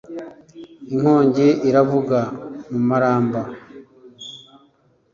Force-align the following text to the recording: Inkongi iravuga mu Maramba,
Inkongi 0.93 1.47
iravuga 1.69 2.19
mu 2.71 2.79
Maramba, 2.87 3.41